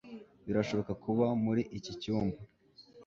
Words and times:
birashobora 0.45 0.91
kuba 1.03 1.25
muri 1.43 1.61
iki 1.77 1.93
cyumba 2.01 2.39